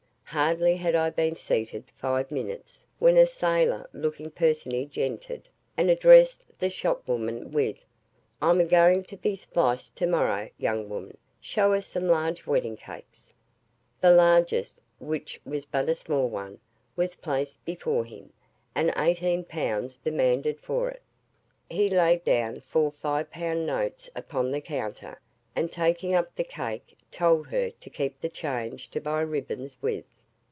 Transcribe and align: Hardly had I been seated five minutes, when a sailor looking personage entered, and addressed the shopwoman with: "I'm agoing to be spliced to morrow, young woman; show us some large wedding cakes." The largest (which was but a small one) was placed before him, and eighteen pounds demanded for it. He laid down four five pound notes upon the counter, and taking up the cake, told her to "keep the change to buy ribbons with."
Hardly 0.33 0.77
had 0.77 0.95
I 0.95 1.09
been 1.09 1.35
seated 1.35 1.83
five 1.97 2.31
minutes, 2.31 2.85
when 2.99 3.17
a 3.17 3.25
sailor 3.25 3.89
looking 3.91 4.31
personage 4.31 4.97
entered, 4.97 5.49
and 5.75 5.89
addressed 5.89 6.41
the 6.57 6.69
shopwoman 6.69 7.51
with: 7.51 7.75
"I'm 8.41 8.61
agoing 8.61 9.03
to 9.09 9.17
be 9.17 9.35
spliced 9.35 9.97
to 9.97 10.07
morrow, 10.07 10.49
young 10.57 10.87
woman; 10.87 11.17
show 11.41 11.73
us 11.73 11.85
some 11.87 12.07
large 12.07 12.47
wedding 12.47 12.77
cakes." 12.77 13.33
The 13.99 14.11
largest 14.13 14.79
(which 14.99 15.41
was 15.43 15.65
but 15.65 15.89
a 15.89 15.95
small 15.95 16.29
one) 16.29 16.61
was 16.95 17.15
placed 17.15 17.65
before 17.65 18.05
him, 18.05 18.31
and 18.73 18.93
eighteen 18.95 19.43
pounds 19.43 19.97
demanded 19.97 20.61
for 20.61 20.89
it. 20.89 21.01
He 21.69 21.89
laid 21.89 22.23
down 22.23 22.61
four 22.61 22.93
five 22.93 23.29
pound 23.31 23.65
notes 23.65 24.09
upon 24.15 24.51
the 24.51 24.61
counter, 24.61 25.19
and 25.57 25.69
taking 25.69 26.13
up 26.13 26.33
the 26.37 26.45
cake, 26.45 26.97
told 27.11 27.47
her 27.47 27.69
to 27.71 27.89
"keep 27.89 28.21
the 28.21 28.29
change 28.29 28.87
to 28.91 29.01
buy 29.01 29.19
ribbons 29.19 29.77
with." 29.81 30.05